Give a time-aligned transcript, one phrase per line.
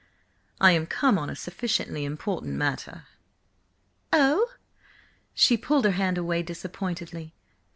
[0.59, 3.05] "I am come on a sufficiently important matter."
[4.11, 4.47] "Oh!"
[5.35, 7.35] She pulled her hand away disappointedly.